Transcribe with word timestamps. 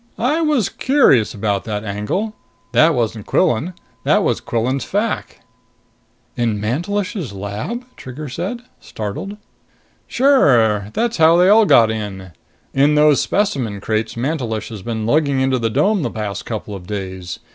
"I 0.17 0.41
was 0.41 0.67
curious 0.67 1.35
about 1.35 1.63
that 1.65 1.83
angle! 1.83 2.33
That 2.71 2.95
wasn't 2.95 3.27
Quillan. 3.27 3.75
That 4.03 4.23
was 4.23 4.41
Quillan's 4.41 4.83
fac." 4.83 5.41
"In 6.35 6.59
Mantelish's 6.59 7.33
lab?" 7.33 7.85
Trigger 7.97 8.27
said, 8.27 8.63
startled. 8.79 9.37
"Sure. 10.07 10.89
That's 10.95 11.17
how 11.17 11.37
they 11.37 11.49
all 11.49 11.67
got 11.67 11.91
in. 11.91 12.31
In 12.73 12.95
those 12.95 13.21
specimen 13.21 13.79
crates 13.79 14.17
Mantelish 14.17 14.69
has 14.69 14.81
been 14.81 15.05
lugging 15.05 15.39
into 15.39 15.59
the 15.59 15.69
dome 15.69 16.01
the 16.01 16.09
past 16.09 16.47
couple 16.47 16.73
of 16.73 16.87
days. 16.87 17.37